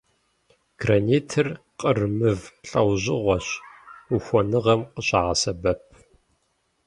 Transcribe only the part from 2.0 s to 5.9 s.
мывэ лӏэужьыгъуэщ, ухуэныгъэм къыщагъэсэбэп.